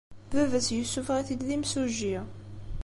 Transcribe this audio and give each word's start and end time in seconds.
Baba-s 0.31 0.67
yessuffeɣ-it-id 0.77 1.41
d 1.47 1.49
imsujji. 1.55 2.17